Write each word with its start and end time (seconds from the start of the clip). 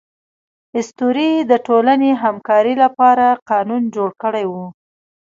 اسطورې 0.79 1.29
د 1.49 1.51
ټولنې 1.67 2.11
همکارۍ 2.23 2.75
لپاره 2.83 3.25
قانون 3.49 3.81
جوړ 3.95 4.09
کړی 4.23 4.45
و. 4.51 4.53